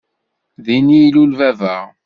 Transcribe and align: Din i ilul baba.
Din 0.65 0.87
i 0.97 0.99
ilul 1.07 1.31
baba. 1.39 1.73